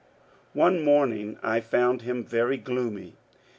One 0.55 0.83
morning 0.83 1.37
I 1.43 1.59
found 1.59 2.01
him 2.01 2.23
very 2.23 2.57
gloomy. 2.57 3.17